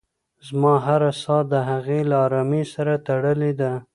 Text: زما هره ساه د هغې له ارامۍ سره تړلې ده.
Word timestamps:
زما 0.47 0.73
هره 0.85 1.11
ساه 1.21 1.41
د 1.51 1.53
هغې 1.69 1.99
له 2.09 2.15
ارامۍ 2.25 2.63
سره 2.73 2.93
تړلې 3.07 3.51
ده. 3.59 3.71